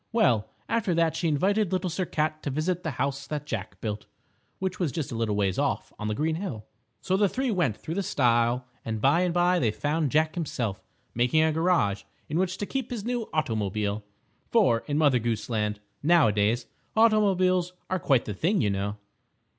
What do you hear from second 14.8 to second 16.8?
in Mother Goose Land, now a days,